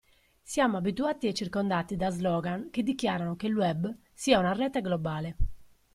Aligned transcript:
Siamo 0.41 0.77
abituati 0.77 1.27
e 1.27 1.33
circondati 1.35 1.95
da 1.95 2.09
slogan 2.09 2.71
che 2.71 2.81
dichiarano 2.81 3.35
che 3.35 3.45
il 3.45 3.55
web 3.55 3.95
sia 4.15 4.39
una 4.39 4.53
rete 4.53 4.81
globale. 4.81 5.35